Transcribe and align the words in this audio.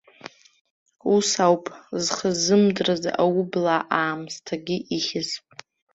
Ус 1.13 1.29
ауп, 1.45 1.65
зхы 2.03 2.29
ззымдырыз 2.35 3.03
аублаа 3.21 3.81
аамсҭагьы 3.99 4.77
ихьыз. 4.97 5.29